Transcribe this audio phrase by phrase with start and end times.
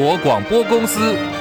[0.00, 1.39] 国广播公司。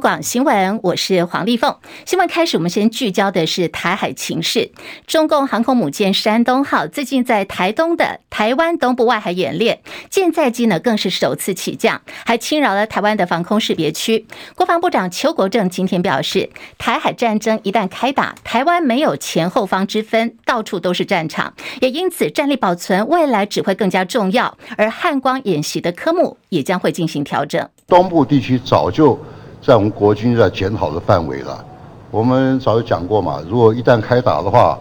[0.00, 1.76] 广新闻，我是黄丽凤。
[2.04, 4.70] 新闻开始，我们先聚焦的是台海情势。
[5.06, 9.80] 中共航空母舰山东号最近在台东的台湾东部外海演练，
[10.10, 14.26] 舰载机呢更是首次起降，还侵扰了台湾的防空识别区。
[14.54, 24.56] 国防部长邱国正今天表示，台海战争一旦开打，台湾没有前后方之分，到处都是战场，也因此战力保存未来只会更加重要。
[24.76, 27.68] 而汉光演习的科目也将会进行调整。
[27.86, 29.18] 东部地区早就。
[29.60, 31.64] 在我们国军在检讨的范围了，
[32.10, 33.42] 我们早就讲过嘛。
[33.48, 34.78] 如果一旦开打的话，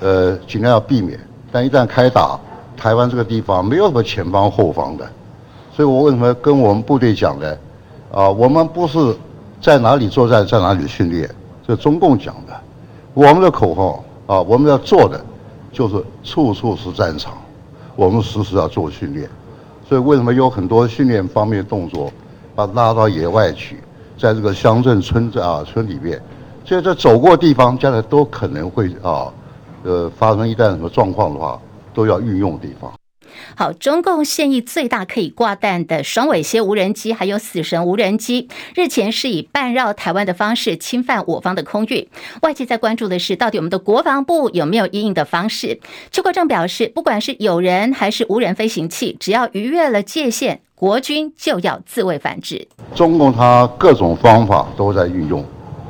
[0.00, 1.18] 呃，尽量要避免。
[1.52, 2.38] 但一旦开打，
[2.76, 5.06] 台湾这个地方没有什么前方后方的，
[5.72, 7.56] 所以我为什么跟我们部队讲呢？
[8.12, 9.14] 啊，我们不是
[9.60, 11.28] 在哪里作战在哪里训练，
[11.66, 12.52] 这中共讲的。
[13.12, 15.20] 我们的口号啊，我们要做的
[15.72, 17.34] 就是处处是战场，
[17.94, 19.28] 我们时时要做训练。
[19.88, 22.10] 所以为什么有很多训练方面的动作，
[22.54, 23.78] 把拉到野外去？
[24.16, 26.20] 在这个乡镇村子啊村里面，
[26.64, 29.32] 所以这走过地方，将来都可能会啊，
[29.82, 31.60] 呃，发生一旦什么状况的话，
[31.92, 32.92] 都要运用的地方。
[33.56, 42.08] 好，中共现役最大可以挂弹的双尾蝎无人机，还有死神无人机，日前是以半绕台湾的方式侵犯我方的空域。
[42.42, 45.80] 外界在关注的是，到底我们的国防部有没有因应的方式？
[46.12, 50.60] 邱国正表示，不管是有人还是无人飞行器，只要逾越了界限。
[50.76, 52.66] 国军就要自卫反制。
[52.94, 55.42] 中共他各种方法都在运用，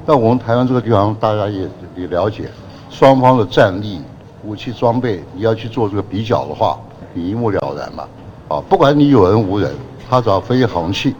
[0.04, 2.50] 但我们台湾这个地方，大家也也了解，
[2.90, 4.02] 双方的战力、
[4.44, 6.78] 武器装备，你要去做这个比较的话，
[7.14, 8.06] 你一目了然嘛。
[8.48, 9.74] 啊，不管你有人无人，
[10.08, 11.14] 他只要飞航器，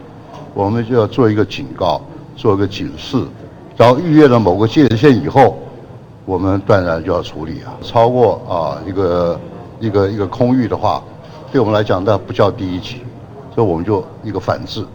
[0.53, 1.99] 我们就要做一个警告，
[2.35, 3.25] 做一个警示。
[3.75, 5.57] 然后逾越了某个界限以后，
[6.23, 7.73] 我们断然就要处理啊。
[7.81, 9.39] 超过啊一个
[9.79, 11.03] 一个一个空域的话，
[11.51, 13.01] 对我们来讲，那不叫第一级。
[13.55, 14.85] 所以我们就一个反制。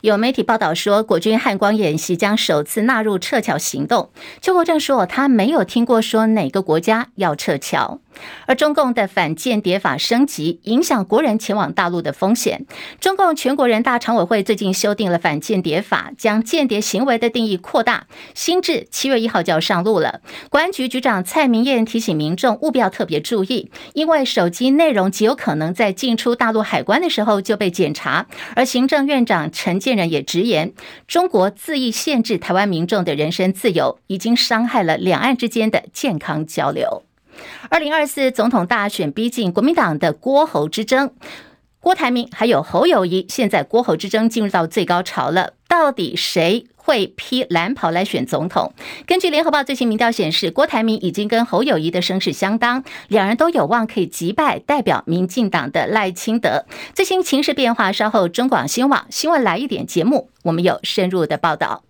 [0.00, 4.10] 有媒体报道说，国军汉光演习将首次纳入撤侨行动。
[4.40, 7.98] 邱国正说，他没有听过说哪个国家要撤侨。
[8.46, 12.66] 而中共的反间谍法升级，影响国人前往大陆的风险。
[13.00, 20.20] 中共全国人大常委会最近修订了反间谍法，将间谍行为的定义扩大，新制七月一号就要上路了。
[20.50, 28.26] 国安局局长蔡明彦提醒民众务必要特别注意，因为手机内容极有可能在进出大陆海关的时候就被检查。
[28.54, 30.72] 而行政院长陈建仁也直言，
[31.06, 37.07] 中国恣意限制台湾民众的人身自由，已经伤害了两岸之间的健康交流。
[37.68, 41.10] 二零二四总统大选逼近，国民党的郭侯之争，
[41.80, 48.72] 郭台铭还有侯友谊，现在郭侯之争进入到最高潮了，到底谁会披蓝袍来选总统？
[49.06, 56.64] 根据联合报最新民调显示，郭台铭已经跟侯友谊的声势相当，两人都有望可以击败代表民进党的赖清德。
[56.94, 61.84] 最新情势变化，稍后中广新闻网新闻来一点节目，我们有深入的报道。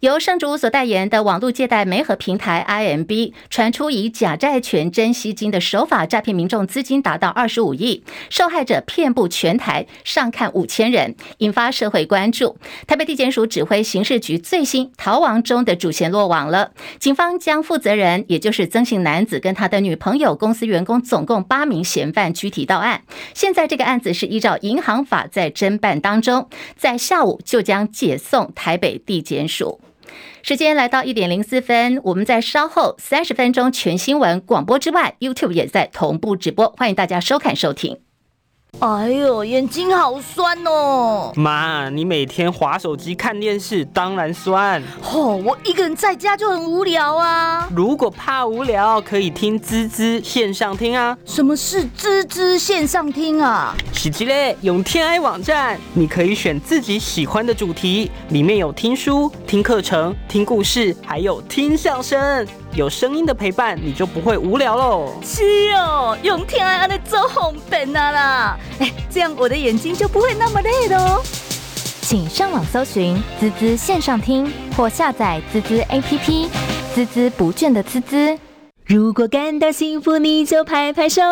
[0.00, 12.56] 由圣主所代言的网络借贷媒合平台 IMB 传出以假债权真吸金的手法诈骗民众资金达到二十五亿，受害者遍布全台，上看五千人，引发社会关注。
[12.86, 23.02] 台北地检署指挥刑事局最新逃亡中的主嫌落网了，警方将负责人，也就是曾姓男子跟他的女朋友、公司员工总共八名嫌犯拘提到案。
[23.34, 29.80] 现在这个案子是依照银行法在侦办当中，在下午就将解送台北地检数。
[30.42, 37.98] 时间来到一点零四分，我们在稍后三十分钟全新闻广播之外，YouTube 也在同步直播，欢迎大家收看收听。
[38.78, 41.32] 哎呦，眼睛好酸哦！
[41.36, 44.82] 妈，你每天划手机看电视，当然酸。
[45.12, 47.68] 哦，我一个人在家就很无聊啊。
[47.74, 51.16] 如果怕无聊，可以听滋滋线上听啊。
[51.26, 53.74] 什么是滋滋线上听啊？
[53.92, 62.46] 喜吉嘞，用天爱网站，你可以选自己喜欢的主题，里面有听书、听课程、听故事，还有听相声。
[62.72, 65.12] 有声音的陪伴，你就不会无聊喽。
[65.24, 65.42] 是
[65.74, 68.58] 哦，用天安安的做红本啊啦！
[68.78, 71.20] 哎，这样我的眼睛就不会那么累喽。
[72.02, 76.48] 请上网搜寻滋滋线上听，或下载滋滋 APP，
[76.94, 78.38] 滋滋不倦的滋滋。
[78.86, 81.22] 如果感到幸福，你就拍拍手。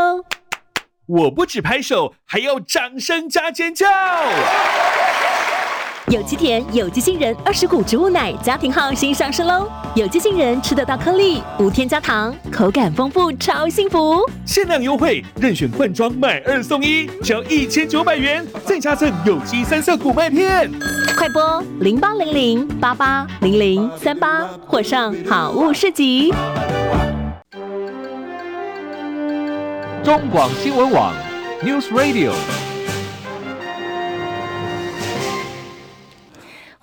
[1.06, 3.86] 我不止拍手，还要掌声加尖叫。
[6.10, 9.68] 有机甜，有机杏仁，二十谷植物奶，家庭号新上市喽！
[9.94, 14.24] 有机杏仁吃得到颗粒，无添加糖，口感丰富，超幸福！
[14.46, 20.70] 限量优惠，任选罐装买二送一，只要一千九百元，再加赠有机三色谷麦片。
[21.18, 26.32] 快播零八零零八八零零三八，或上好物市集。
[30.02, 31.12] 中广新闻网
[31.62, 32.32] News Radio。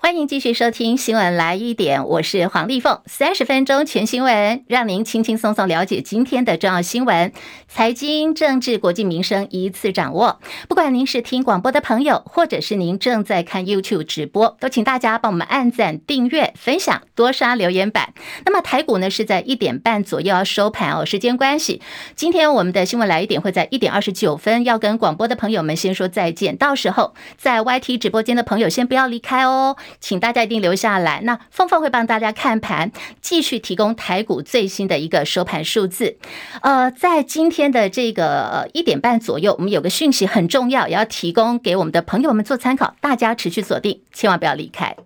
[0.06, 3.00] 欢迎继续收听新闻来一点，我是黄丽凤。
[3.06, 7.32] 三十分钟全新闻，让您轻轻松松了解今天的重要新闻、
[7.66, 10.38] 财经、政治、国际民生一次掌握。
[10.68, 18.14] 不管您是听广播的朋友，或者是您正在看 YouTube 直播，都请大家帮我们按赞、订阅、分享，多刷留言板。
[18.44, 21.82] 那么台股呢是在一点半左右要收盘哦，时间关系，
[22.14, 26.56] 今天我们的新闻来一点会在一点二十九分要跟广播的朋友们先说再见。
[26.56, 29.76] 到时候在 YT 直播间的朋友先不要离开哦。
[30.00, 31.20] 请大家一定留下来。
[31.22, 32.90] 那凤凤会帮大家看盘，
[33.20, 36.16] 继续提供台股最新的一个收盘数字。
[36.62, 42.94] 呃，在今天的这个一点半左右，我们有个讯息很重要，也要提供给我们的朋友们做参考。
[43.00, 44.96] 大家持续锁定，千万不要离开。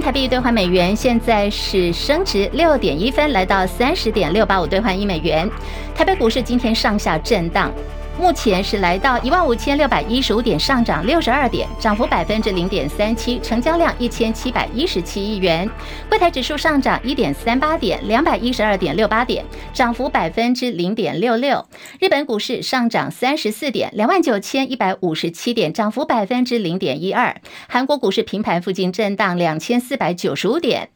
[0.00, 5.50] 台币兑换美元现在是升值六点一分，来到三十点六八五兑换一美元。
[5.94, 7.72] 台北股市今天上下震荡。
[8.18, 15.68] 目前是来到一万五千六百一十五点，上涨六十二点，涨幅百分之零点三七，成交量一千七百一十七亿元。
[16.08, 21.64] 柜台指数上涨一点三八点，两百一十二点六八点，涨幅百分之零点六六。
[22.00, 27.36] 日本股市上涨三十四点，两万九千一百五十七点，涨幅百分之零点一二。
[27.68, 30.88] 韩国股市平盘附近震荡两千四百九十五点。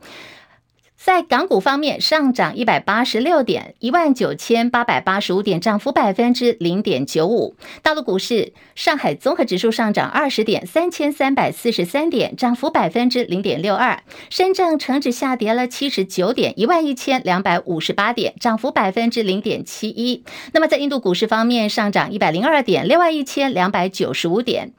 [1.03, 7.57] 在港股方面，上涨一百八十六点，一万九千八百八十五点，涨幅百分之零点九五。
[7.81, 14.03] 大陆股市，上海综合指数上涨二十点，三千三百四十三点，涨幅百分之零点六二。
[14.29, 20.23] 深圳成指下跌了七十九点，一万一千两百五十八点，涨幅百分之零点七一。
[20.53, 24.75] 那么在印度股市方面，上涨一百零二点，六万一千两百九十五点。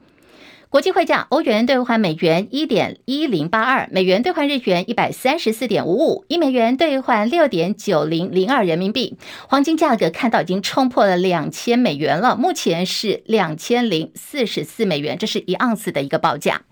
[0.72, 9.18] 国际汇价：欧元兑换美元一点一零八二，美元兑换日元一百三十四点五五，一美元兑换六点九零零二人民币。
[9.46, 16.62] 黄金价格看到已经冲破了两千美元了，目前是两千零四十四美元，这是一盎司的一个报价。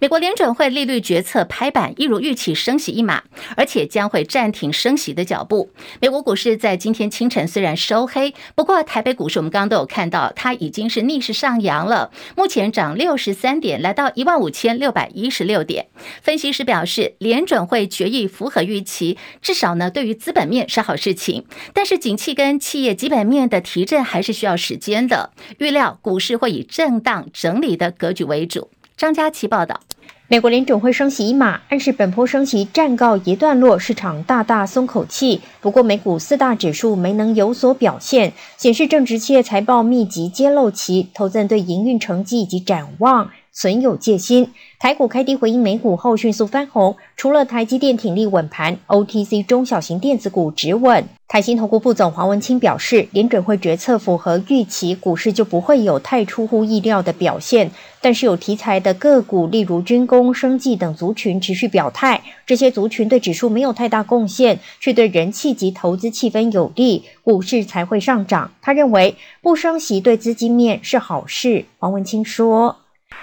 [0.00, 3.24] 美国联准会利率决策拍板，一如预期升息一码，
[3.58, 5.68] 而且将会暂停升息的脚步。
[6.00, 13.49] 美国股市在今天清晨虽然收黑，不过台北股市我们刚刚都有看到，它已经是逆势上扬了，目前涨六十三。
[13.50, 15.88] 三点来到一万五千六百一十六点。
[16.22, 21.44] 分析师表示，联准会决议符合预期，至少呢对于资本面是好事情。
[21.74, 25.32] 但是景气跟企业基本面的提振还是需要时间的。
[25.58, 28.70] 预料股市会以震荡整理的格局为主。
[28.96, 29.80] 张佳琪报道。
[30.28, 35.40] 美国联准会升息一码，暗示本波升息暂告一段落，市场大大松口气。
[35.60, 44.52] 不过美股四大指数没能有所表现，显示正值企业财报密集揭露期，投资人对营运成绩以及展望存有戒心。
[44.78, 51.04] 台股开低回应美股后迅速翻红，除了台积电挺立稳盘，OTC 中小型电子股止稳。
[51.28, 57.70] 台新投顾副总黄文清表示，联准会决策符合预期，股市就不会有太出乎意料的表现。
[58.00, 68.50] 但是有题材的个股，例如军工、生技等族群持续表态，这些族群对指数没有太大贡献，却对人气及投资气氛有利，股市才会上涨。
[68.60, 71.66] 他认为不升息对资金面是好事。
[71.78, 72.76] 黄文清说。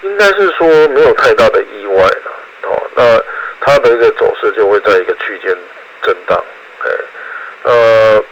[0.04, 2.32] 应该是说没有太大的意外了，
[2.64, 3.22] 哦，那
[3.60, 5.56] 它的一个走势就会在一个区间
[6.04, 6.42] 震荡，
[6.80, 6.90] 哎，
[7.64, 8.24] 呃，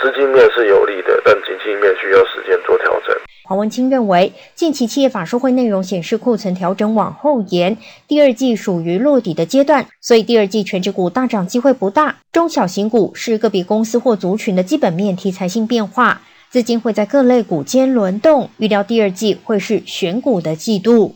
[0.00, 3.16] 资金面是有利的，但经济面需要时间做调整。
[3.44, 16.20] 黄文清认为，近期企业法说会内容显示库存调整往后延，第二季属于落底的阶段，所以第二季权值股大涨机会不大，中小型股是个别公司或族群的基本面题材性变化。
[16.50, 21.14] 资金会在各类股间轮动，预料第二季会是选股的季度。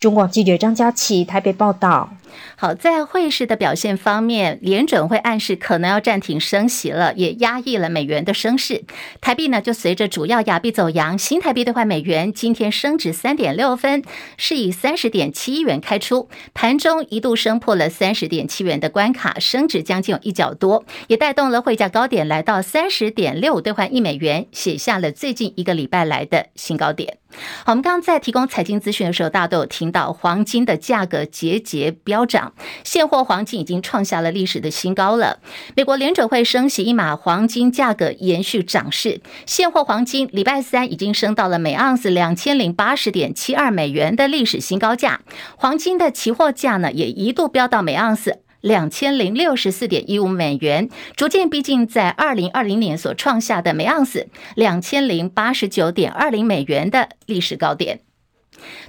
[0.00, 2.10] 中广记者张佳琪台北报道。
[2.54, 8.84] 好，在汇市的表现方面，联准会暗示可能要暂停升息了，也压抑了美元的升势。
[9.20, 14.04] 台币呢，就随着主要亚币走扬，新台币兑换美元今天升值三点六分，
[14.36, 27.18] 是以三十点七一元开出，盘中一度升破了三十点七元的关卡，升值将近有一角多，也带动了汇价高点来到三十点六兑换一美元，写下了最近一个礼拜来的新高点。
[27.64, 32.52] 好，我们刚刚在提供财经资讯的时候，大家都有听到黄金的价格节节飙涨，
[32.84, 35.38] 现货黄金已经创下了历史的新高了。
[35.76, 45.20] 美国联准会升息一码，黄金价格延续涨势，现货黄金礼拜三已经升到了每盎司两千零八十点七二美元的历史新高价，
[45.56, 48.38] 黄金的期货价呢也一度飙到每盎司。
[48.60, 58.00] 两千零六十四点一五美元，逐渐逼近在二零二零年所创下的每盎司两千零八十九点二零美元的历史高点。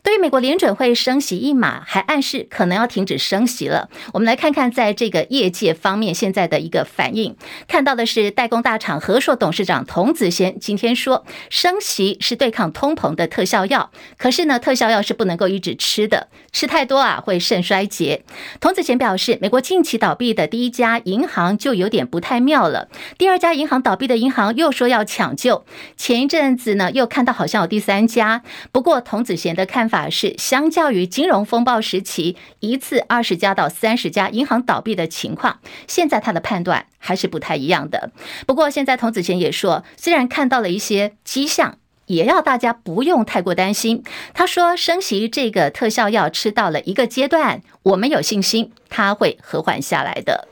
[0.03, 3.89] 对于美国联准会升息一码，还暗示可能要停止升息了。
[4.13, 7.35] 我们来看看在这个业界方面现在的一个反应。
[7.67, 13.91] 看到的是代工大厂和硕董事长童子贤今天说，升息是对抗通膨的特效药。
[14.17, 18.23] 可是呢，特效药是不能够一直吃的，吃太多啊会肾衰竭。
[18.59, 25.65] 童子贤表示，美国近期倒闭的第一家银行就有点不太妙了，第二家银行倒闭的银行又说要抢救，
[25.97, 28.43] 前一阵子呢又看到好像有第三家。
[28.71, 38.11] 不过童子贤的看法是，相较于金融风暴时期一次二十家到三十家银行倒闭的情况，现在他的判断还是不太一样的。
[38.47, 44.03] 不过现在童子贤也说，虽然看到了一些迹象，也要大家不用太过担心。
[44.33, 50.48] 他说，升息这个特效药吃到了一个阶段，我们有信心它会和缓下来的。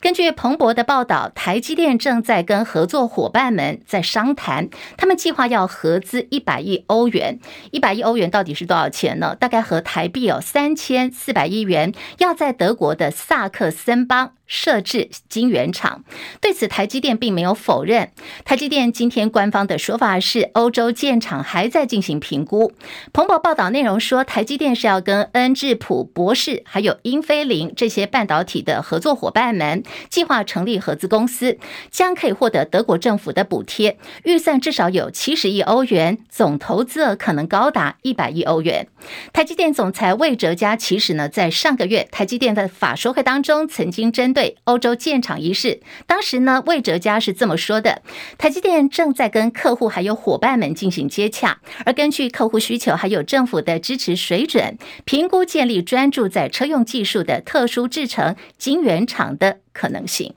[0.00, 7.40] 根据彭博的报道，台积电正在跟合作伙伴们在商谈，他们计划要合资一百亿欧元。
[7.72, 9.34] 一百亿欧元到底是多少钱呢？
[9.34, 14.35] 大概和台币有三千四百亿元，要在德国的萨克森邦。
[14.46, 16.04] 设置晶圆厂，
[16.40, 18.10] 对此台积电并没有否认。
[18.44, 22.72] 台积电今天官方的说法是，欧洲建厂还在进行评估。
[23.12, 31.58] 彭博报道内容说，台积电是要跟恩智浦、博世还有英飞凌这些半导体的合作伙伴们计划成立合资公司，
[31.90, 38.88] 将可以获得德国政府的补贴，预算至少有七十亿欧元，总投资额可能高达一百亿欧元。
[39.32, 48.02] 台积电总裁魏哲嘉其实呢，在上个月台积电的法说会当中曾经针对欧洲建厂一事，当时呢，魏哲家是这么说的：
[48.36, 54.76] 台积电正在跟客户还有伙伴们进行接洽，而根据客户需求还有政府的支持水准，
[55.06, 60.34] 评估建立专注在车用技术的特殊制成晶圆厂的可能性。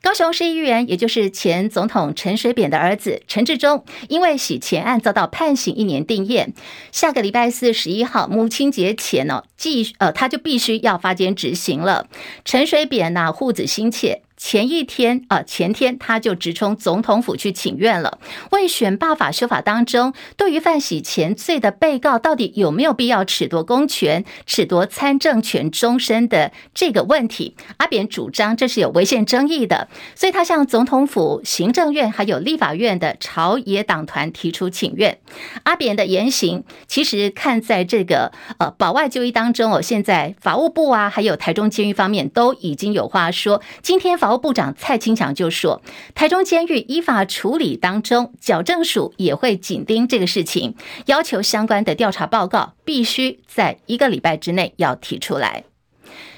[0.00, 6.52] 高雄市议员，也就是前总统陈水扁的儿子陈志忠，因为洗钱案遭到判刑一年定谳。
[6.92, 12.06] 下个礼拜四十一号母亲节前呢，继呃他就必须要发监执行了。
[12.44, 14.22] 陈水扁呐，护子心切。
[14.38, 18.18] 前一天啊，前天他就直冲总统府去请愿了，
[18.52, 35.18] 为选罢法修法当中，对于犯洗钱罪的被告到底有没有必要褫夺公权、褫夺参政权终身的这个问题，阿扁主张这是有违宪争议的，所以他向总统府、行政院还有立法院的朝野党团提出请愿。
[35.64, 44.27] 阿扁的言行其实看在这个呃保外就医当中哦，现在法务部啊，还有台中监狱方面都已经有话说，今天法。
[44.28, 45.80] 劳部长蔡清祥就说
[46.14, 50.74] ：“台中监狱依法处理当中，矫正署也会紧盯这个事情，
[51.06, 55.64] 要求相关的调查报告必须在一个礼拜之内要提出来。”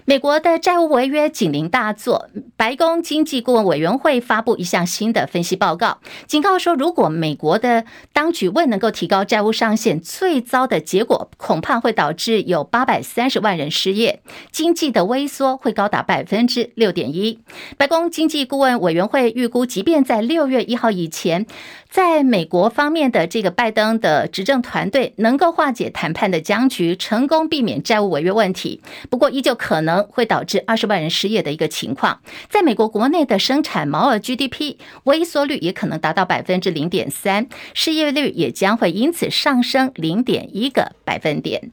[0.05, 17.39] 美国的债务违约警铃大作，白宫经济顾问委员会发布一项新的分析报告，警告说，如果美国的当局未能够提高债务上限，最糟的结果恐怕会导致有八百三十万人失业，经济的萎缩会高达百分之六点一。
[17.77, 21.47] 白宫经济顾问委员会预估，即便在六月一号以前，
[21.89, 32.23] 在美国方面的这个拜登的执政团队能够化解谈判的僵局，成功避免债务违约问题，不过依旧可能能会导致二十万人失业的一个情况。
[32.49, 41.73] 在美国国内的生产毛额 GDP 萎缩率也可能达到百分之零点三，失业率也将会因此上升零点一个百分点。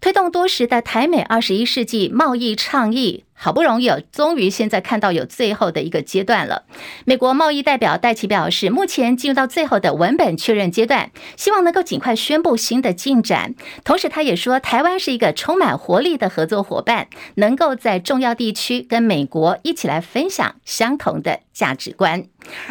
[0.00, 3.25] 推动多时的台美二十一世纪贸易倡议。
[3.38, 6.64] 好不容易有，终于现在看到有最后的一个阶段了。
[7.04, 13.54] 美国贸易代表戴奇表示，目前进入到最后的文本确认阶段，希望能够尽快宣布新的进展。
[13.84, 22.24] 同时，他也说，台湾是一个充满活力的合作伙伴，能够在重要地区跟美国一起来分享相同的价值观。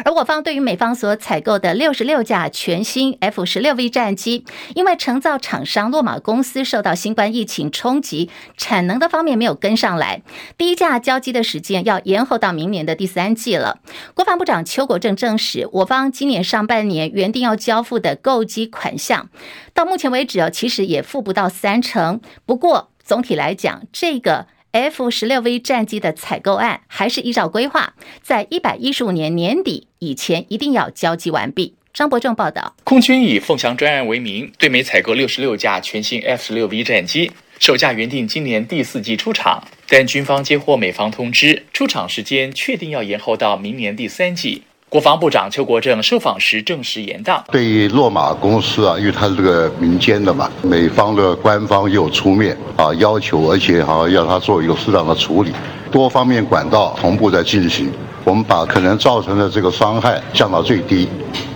[0.06, 10.22] 而我方对于美方所采购的六十六架全新 F 十六 V 战机，因为承造厂商洛马公司受到新冠疫情冲击，产能的方面没有跟上来。
[10.58, 13.80] 第一架交机的时间要延后到明年的第三季了。
[14.14, 19.28] 国防部长邱国正证实，我方今年上半年原定要交付的购机款项，
[19.74, 22.20] 到目前为止哦，其实也付不到三成。
[22.46, 31.76] 不过总体来讲，这个 F 十六 V 战机的采购案还是依照规划，在一百一十五年年底以前一定要交机完毕。
[31.92, 37.30] 张伯仲报道，空军以凤翔专案为名，对美采购六十六架全新 F 十六 V 战机。
[37.58, 44.62] 售价原定今年第四季出厂，但军方接获美方通知，出厂时间确定要延后到明年第三季。
[44.88, 47.42] 国防部长邱国正受访时证实延宕。
[47.50, 55.50] 对于洛马公司啊，因为它是这个民间的嘛，美方的官方又出面啊，要求而且哈要他做一个适当的处理，
[55.90, 57.90] 多方面管道同步在进行，
[58.22, 61.08] 我们把可能造成的这个伤害降到最低。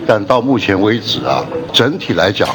[0.07, 2.49] 但到目前为止啊，整体来讲。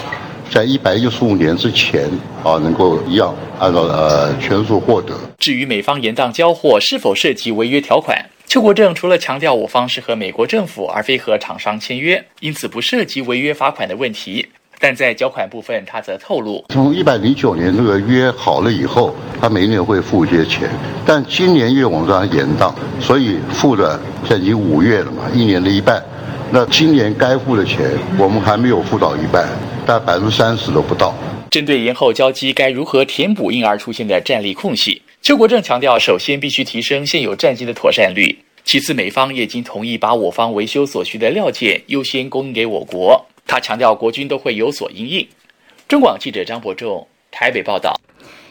[0.52, 2.10] 在一百一十五年之前
[2.44, 5.14] 啊，能够一样按照呃全数获得。
[5.38, 14.48] 至于美方延宕交货是否涉及违约条款，邱国正除了强调我方是和美国政府而非和厂商签约，因此不涉及违约罚款的问题。
[14.78, 20.70] 但在缴款部分，他则透露，从一百零九年这个约好了以后，他每年会付一些钱，
[21.06, 23.98] 但今年因为我们延宕，所以付的
[24.28, 26.04] 现在已经五月了嘛，一年的一半。
[26.52, 29.48] 那今年该付的钱，我们还没有付到一半，
[29.86, 31.14] 大百分之三十都不到。
[31.52, 43.26] 针对延后交机该如何填补因而出现的战力空隙，邱国正强调，首先必须提升现有战机的妥善率，其次美方也已经同意把我方维修所需的料件优先供应给我国。
[43.48, 45.28] 他强调，国军都会有所应应。
[45.88, 47.96] 中广记者张伯仲台北报道。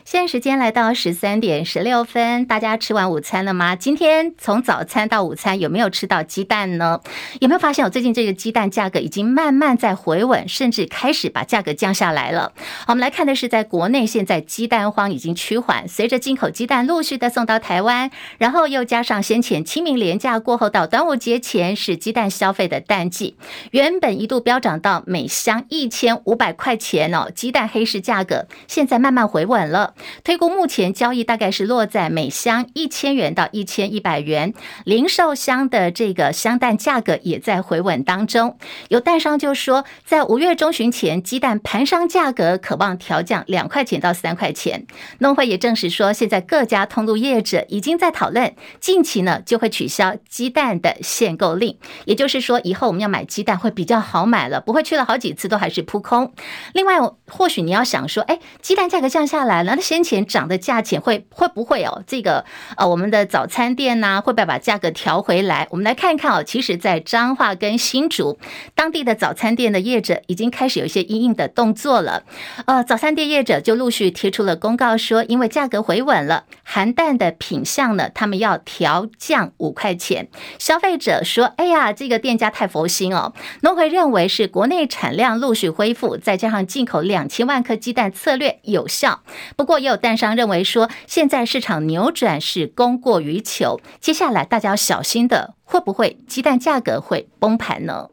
[0.05, 3.75] 现在时间来到十三点十六分，大家吃完午餐了吗？
[3.75, 7.01] 今天从早餐到午餐有没有吃到鸡蛋呢？
[7.41, 12.53] 有没有发现我最近这个鸡蛋价格已经慢慢在回稳，甚至开始把价格降下来了？
[12.87, 23.39] 我们来看的是在国内，现在鸡蛋荒已经趋缓，随着进口鸡蛋陆续的送到台湾，然后又加上先前清明廉假过后到端午节前是鸡蛋消费的淡季，
[23.71, 29.94] 原本一度飙涨到每箱一千五百块钱哦，鸡蛋黑市价格现在慢慢回稳了。
[30.23, 34.53] 推估目前交易大概是落在每箱一千元到一千一百元，
[34.85, 38.59] 零售箱的这个箱蛋价格也在回稳当中。
[38.89, 44.87] 有蛋商就说，在五月中旬前，鸡蛋盘商价格可望调降两块钱到三块钱。
[45.19, 56.33] 农会也证实说，现在各家通路业者已经在讨论，近期呢就会取消鸡蛋的限购令，也就是说，以后我们要买鸡蛋会比较好买了，不会去了好几次都还是扑空。
[56.73, 56.99] 另外，
[57.31, 62.03] 或许你要想说，哎，鸡蛋价格降下来了，先前涨的价钱会会不会哦？
[62.07, 62.47] 这个
[62.79, 65.69] 呃，我们的早餐店呢，会不会把价格调回来？
[65.71, 66.43] 我们来看一看哦。
[66.43, 68.39] 其实，在彰化跟新竹
[68.75, 72.23] 当地的早餐店的业者已经开始有一些因应的动作了。
[72.65, 80.29] 呃，早餐店业者就陆续贴出了公告说，因为价格回稳了，含蛋的品项呢，他们要调降五块钱。
[80.59, 89.23] 消费者说：“哎呀，这个店家太佛心哦。”农会认为是国内产量陆续恢复，再加上进口两千万颗鸡蛋策略有效。
[89.57, 98.11] 不过也有蛋商认为说，现在市场扭转是供过于求，接下来大家要小心的，会不会鸡蛋价格会崩盘呢？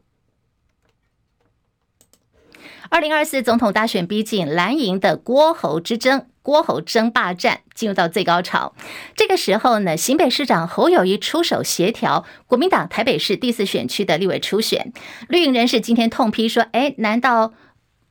[2.90, 8.74] 二零二四总统大选逼近，蓝营的郭侯之争、郭侯争霸战进入到最高潮。
[9.16, 14.92] 这个时候呢，新北市长侯友谊出手协调国民党台北市第四选区的立委初选。
[15.30, 17.54] 绿营人士今天痛批说：“哎，难道？”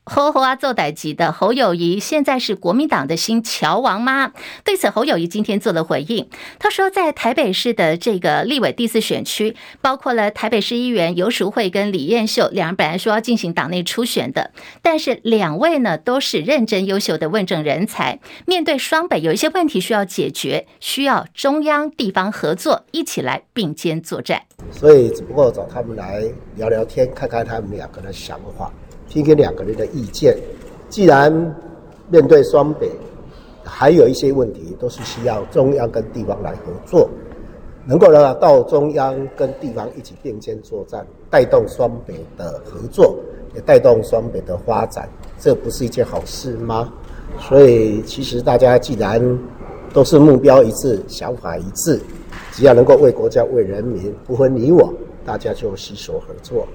[0.03, 4.31] 侯侯啊，做代级的侯友谊现在是国民党的新乔王吗？
[4.63, 6.27] 对此，侯友谊今天做了回应。
[6.57, 24.41] 他说，在台北市的这个立委第四选区，包括了台北市议员游淑慧跟李彦秀两人，本来说要进行党内初选的，但是两位呢都是认真优秀的问政人才，面对双北有一些问题需要解决，需要中央地方合作一起来并肩作战。
[24.71, 26.23] 所以，只不过找他们来
[26.55, 28.71] 聊聊天，看看他们两个的想法。
[29.11, 30.37] 听听两个人的意见。
[30.87, 31.29] 既然
[32.09, 32.89] 面对双北，
[33.61, 37.09] 还有一些问题都是需要中央跟地方来合作，
[37.85, 43.17] 能够呢到中央跟地方一起并肩作战，带动双北的合作，
[43.53, 46.91] 也带动双北的发展，这不是一件好事吗？
[47.37, 49.21] 所以其实大家既然
[49.93, 51.99] 都是目标一致、想法一致，
[52.53, 54.93] 只要能够为国家、为人民，不分你我，
[55.25, 56.65] 大家就携手合作。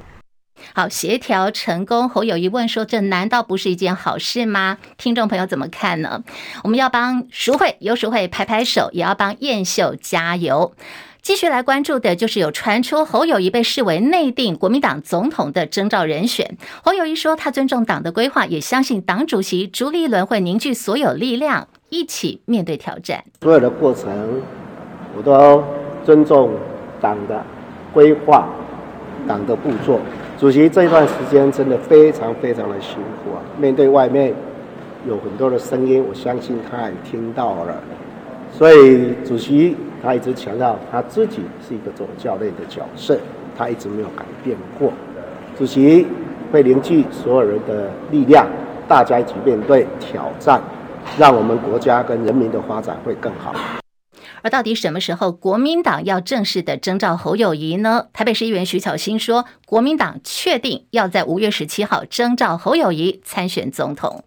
[0.75, 2.09] 好，协调成功。
[2.09, 6.23] 侯友宜问说：“这难道不是一件好事吗？”听众朋友怎么看呢？
[6.64, 10.75] 我们要帮淑慧、尤淑慧拍拍手，也要帮彦秀加油。
[11.23, 16.57] 继续来关注的就是有传出侯友宜被视为内定国民党总统的征召人选。
[16.85, 23.25] 侯友宜说：“他尊重党的规划，也相信党主席朱立伦会凝聚所有力量，一起面对挑战。
[23.42, 24.40] 所有的过程，
[25.16, 25.64] 我都
[26.05, 26.53] 尊重
[27.01, 27.45] 党的
[27.92, 28.49] 规划，
[29.27, 30.01] 党的步骤。”
[30.38, 33.40] 主席这一段时间真的非常非常的辛苦啊！
[33.59, 34.35] 面对外面
[35.09, 37.75] 有很多的声音，我相信他也听到了。
[38.53, 43.18] 所以主席他一直强调他自己是一个总教练的角色，
[43.57, 44.92] 他一直没有改变过。
[45.57, 46.07] 主席
[46.53, 48.46] 会凝聚所有人的力量，
[48.87, 50.61] 大家一起面对挑战，
[51.18, 53.55] 让我们国家跟人民的发展会更好。
[54.47, 58.07] 而到底什么时候国民党要正式的征召侯友谊呢？
[58.13, 64.23] 台北市议员徐巧芯说，国民党确定要在五月十七号征召侯友谊参选总统。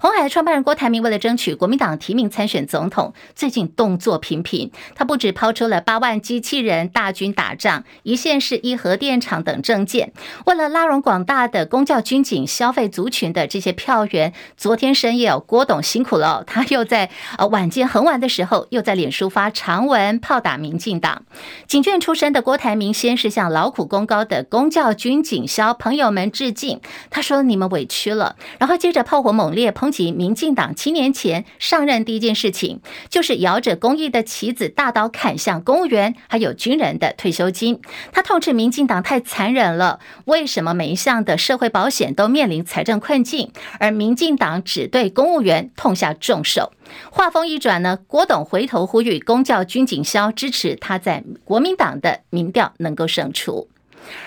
[0.00, 4.70] 红海创办人郭台铭为了争取国民党提名参选总统，最近动作频频。
[4.94, 10.12] 他不止抛出了八万机器人大军打仗、一线是一核电厂等政见，
[10.46, 21.24] 为了拉拢广大的公教军警消费族群的这些票源，昨天深夜哦，郭董辛苦了，他又在呃晚间很晚的时候，又在脸书发长文炮打民进党。
[21.66, 37.80] 警眷出身的郭台铭先是向劳苦功高的公教军警消朋友们致敬，他说你们委屈了，然后接着炮火猛烈烈抨击民进党七年前上任第一件事情就是摇着公益的旗子大刀砍向公务员还有军人的退休金。
[38.12, 46.72] 他痛斥民进党太残忍了，为什么每一项的社会保险都面临财政困境，而民进党只对公务员痛下重手？
[47.10, 53.68] 话锋一转呢，郭董回头呼吁公教军警消支持他在国民党的民调能够胜出。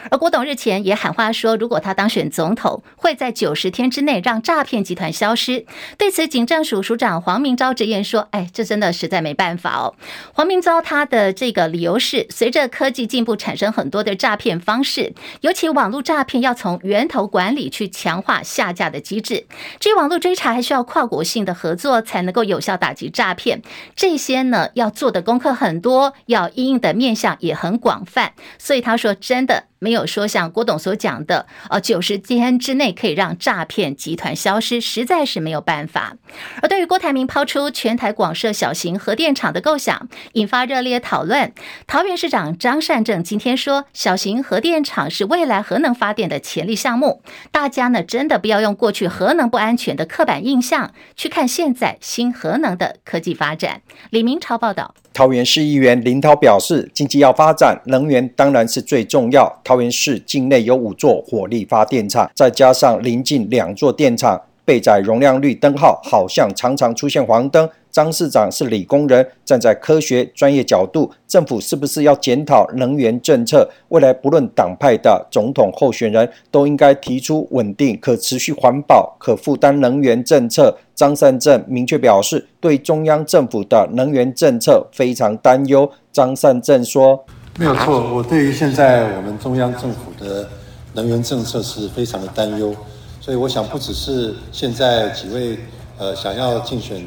[0.09, 5.65] 而郭董日前也喊话说，如果他当选总统，会在九十天之内让诈骗集团消失。
[5.97, 9.95] 对此，警政署署长黄明昭直言说：“哎，这真的实在没办法哦。”
[10.33, 19.45] 黄明昭他的这个理由是，随着科技进步，产生很多的诈骗方式，尤其网络诈骗要从源头管理去强化下架的机制。
[19.79, 23.61] 至于网络追查，还需要跨国性的合作才能够有效打击诈骗。
[23.95, 28.33] 这些呢，要做的功课很多，要因应的面向也很广泛。
[28.57, 29.70] 所以他说，真的。
[29.83, 36.17] 没有说像郭董所讲的，呃，九十天之内可以让诈骗集团消失，实在是没有办法。
[36.61, 41.51] 而对于郭台铭抛出全台广设小型核电厂的构想，引发热烈讨论。
[41.87, 53.81] 桃园市长张善政今天说，小型核电厂是未来核能发电的潜力项目，大家呢真的不要用过去核能不安全的刻板印象去看现在新核能的科技发展。
[54.11, 54.93] 李明超报道。
[55.13, 59.59] 桃园市议员林涛表示，经济要发展，能源当然是最重要。
[59.63, 67.69] 桃园市境内有五座火力发电厂，再加上邻近两座电厂，备载容量率灯号好像常常出现黄灯。
[67.91, 73.69] 张市长是理工人，站在科学专业角度，政府是不是要检讨能源政策？
[73.89, 80.77] 未来不论党派的总统候选人都应该提出稳定、可持续、环保、可负担能源政策。
[81.01, 85.91] 张善政明确表示，对中央政府的能源政策非常担忧。
[86.11, 87.25] 张善政说
[87.57, 90.47] ：“没有错，我对于现在我们中央政府的
[90.93, 92.75] 能源政策是非常的担忧。
[93.19, 95.57] 所以我想，不只是现在几位
[95.97, 97.03] 呃想要竞选。”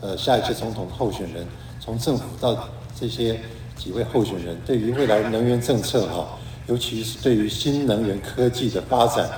[0.00, 1.44] 呃，下一届总统候选人，
[1.80, 2.56] 从政府到
[2.94, 3.36] 这些
[3.76, 9.28] 几位候选人，对于未来能源政策哈，尤其是对于新能源科技的发展，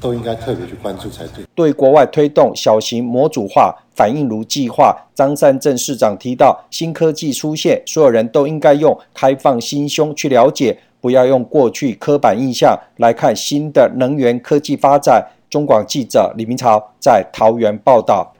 [0.00, 1.44] 都应该特别去关注才对。
[1.54, 15.24] 对国外推动小型模组化反应炉计划，张善政市长提到，新科技出现，所有人都应该用开放心胸去了解，不要用过去刻板印象来看新的能源科技发展。
[15.50, 18.32] 中广记者李明朝在桃园报道。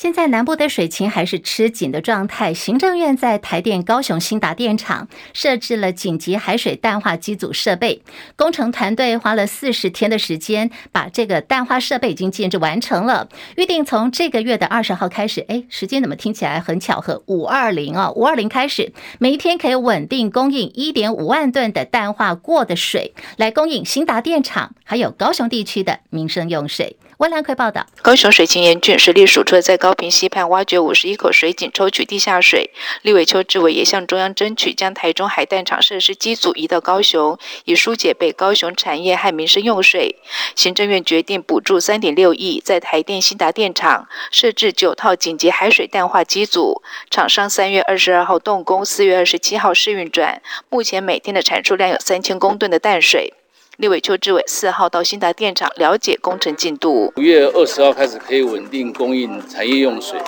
[0.00, 2.54] 现在南部的水情还是吃紧的状态。
[2.54, 8.00] 行政院在台电高雄兴达电厂设置了紧急海水淡化机组设备，
[8.36, 13.28] 工程团队花了四十天的时间，把这个淡化设备已经建置完成了。
[13.56, 17.24] 预定从这个月的二十号开始，哎，时间怎么听起来很巧合？
[17.26, 26.96] 五二零啊，五二零开始，每一天可以稳定供应一点五万吨的淡化过的水，来供应兴达电厂还有高雄地区的民生用水。
[27.18, 32.70] 温兰奎报道，高雄水情严峻，水利署除了在高屏溪畔挖掘五十一口水井抽取地下水，
[33.02, 40.14] 立委邱志伟也向中央争取将台中海淡厂设施机组移到高雄，以疏解被高雄产业和民生用水。
[40.54, 53.34] 行政院决定补助三点六亿，在台电兴达电厂设置九套紧急海水淡化机组，厂商三月二十二号动工，四月二十七号试运转，目前每天的产出量有三千公吨的淡水。
[53.78, 57.12] 立委邱志伟四号到新达电厂了解工程进度。
[57.16, 60.18] 五月二十号开始可以稳定供应产业用水，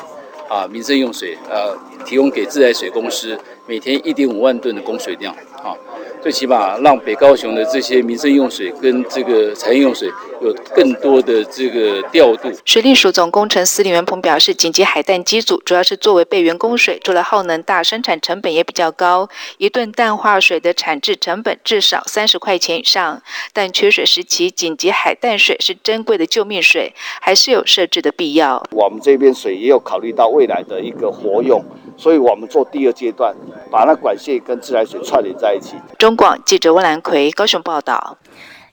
[0.49, 5.77] 啊，民生用水，呃，提供给自来水公司每天一点五万吨的供水量，啊。
[6.23, 10.07] 最起码让北高雄的这些民生用水跟这个产业用水
[10.43, 12.51] 有更多的这个调度。
[12.67, 23.23] 水利署总工程司林元鹏表示，紧急海淡机组主要是作为备援供水，除了耗能大，生产成本也比较高，一吨淡化水的产制成本至少三十块钱以上。
[23.55, 28.63] 但缺水时期，紧急海淡水是珍贵的救命水，还是有设置的必要。
[28.73, 31.65] 我们这边水也有考虑到未来的一个活用，
[32.01, 33.37] 所以我们做第二阶段，
[33.71, 35.77] 把那管线跟自来水串联在一起。
[35.99, 38.17] 中广记者温兰奎高雄报道。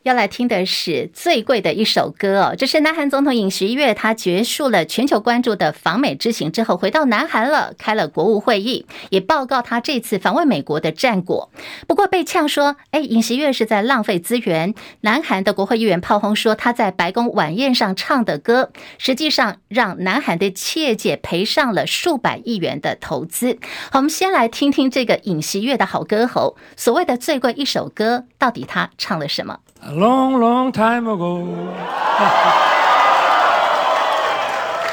[0.03, 11.51] 要来听的是最贵的一首歌哦，这是南韩总统尹锡悦，他结束了全球关注的访美之行之后，回到南韩了，开了国务会议，也报告他这次访问美国的战果。
[11.87, 14.73] 不过被呛说，哎，尹锡悦是在浪费资源。
[15.01, 23.57] 南韩的国会议员炮轰说，他在白宫晚宴上唱的歌，实际上让南韩的企业界赔上了数百亿元的投资。
[23.91, 31.47] 好，我们先来听听这个尹锡悦的好歌喉，所谓的最贵一首歌，到底他唱了什么？A long, long time ago,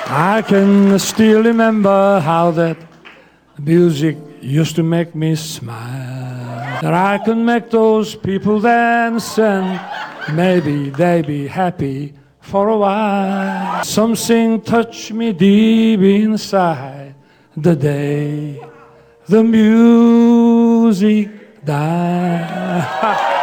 [0.07, 2.77] I can still remember how that
[3.59, 6.81] music used to make me smile.
[6.81, 9.81] That I could make those people dance and
[10.33, 13.83] maybe they be happy for a while.
[13.83, 17.17] Something touched me deep inside
[17.57, 18.61] the day
[19.27, 21.29] the music
[21.65, 23.31] died.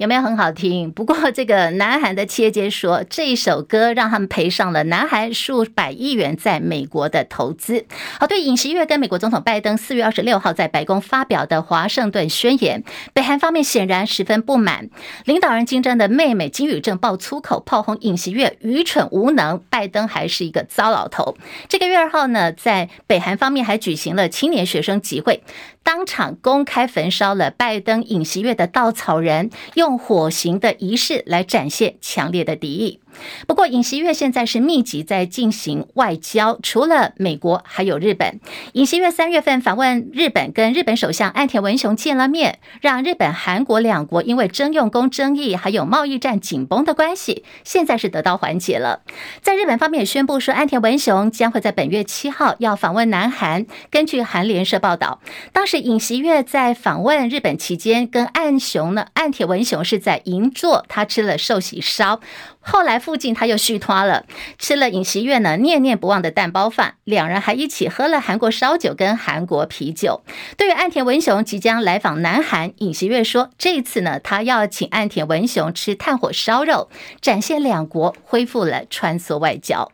[0.00, 0.90] 有没有很好听？
[0.90, 7.84] 不过这个南韩的企业界说，这一首歌让他们赔上了南韩数百亿元在美国的投资。
[8.18, 12.82] 好，对尹锡悦跟美国总统拜登四月二十六号在白宫发表的华盛顿宣言，
[13.12, 14.88] 北韩方面显然十分不满。
[15.26, 21.36] 领导人金正的妹妹金宇正爆粗口炮轰尹锡悦愚蠢无能，拜登还是一个糟老头。
[21.68, 25.42] 这个月二号呢，在北韩方面还举行了青年学生集会。
[25.82, 33.00] 当场公开焚烧了拜登尹锡悦的稻草人，用用火刑的仪式来展现强烈的敌意。
[33.46, 38.40] 不过，尹锡悦现在是密集在进行外交，除了美国，还有日本。
[38.72, 49.02] 尹锡悦三月份访问日本，跟日本首相岸田文雄见了面，让日本、韩国两国因为征用工争议还有贸易战紧绷的关系，现在是得到缓解了。
[49.42, 53.66] 在日本方面也宣布说，岸田文雄将会在本月七号要访问南韩。
[53.90, 55.20] 根据韩联社报道，
[55.52, 62.20] 当时尹锡悦在访问日本期间，跟岸雄呢，岸田文雄是在银座，他吃了寿喜烧。
[62.62, 64.26] 后来附近他又续拖了，
[64.58, 70.22] 吃了尹锡悦呢念念不忘的蛋包饭，两人还一起喝了韩国烧酒跟韩国啤酒。
[70.56, 76.88] 对于岸田文雄即将来访南韩，尹锡悦说，这一次呢，他要请岸田文雄吃炭火烧肉，
[77.20, 79.90] 展现两国恢复了穿梭外交。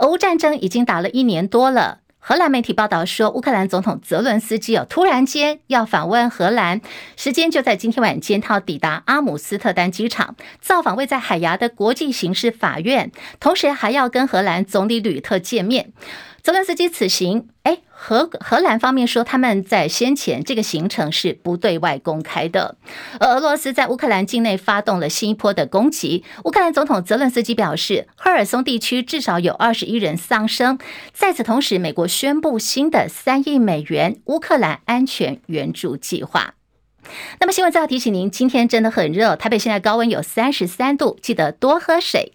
[0.00, 2.00] 俄乌战争已经打了一年多了。
[2.26, 6.80] 荷兰媒体报道说，乌克兰总统泽伦斯基哦，突然间要访问荷兰，
[7.18, 15.92] 时间就在今天晚间，他要抵达阿姆斯特丹机场，造访位在海牙的国际刑事法院，同时还要跟荷兰总理吕特见面。
[16.42, 22.76] 泽伦斯基此行，哎，荷荷兰方面说他们在先前这个行程是不对外公开的。
[23.18, 30.78] 而俄罗斯在乌克兰境内发动了新一波的攻击，乌克兰总统泽伦斯基表示，赫尔松地区至少有二十一人丧生。
[31.14, 36.56] 在此同时，美国宣布新的三亿美元乌克兰安全援助计划。
[37.40, 42.34] 那么新闻再要提醒您，今天真的很热，台北现在高温有三十三度，记得多喝水。